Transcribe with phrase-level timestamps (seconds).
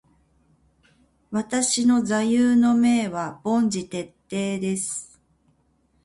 [1.29, 5.21] 私の座右の銘は凡事徹底です。